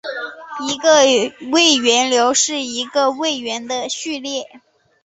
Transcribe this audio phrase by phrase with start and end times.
[0.61, 1.05] 一个
[1.51, 4.47] 位元流是一个位元的序列。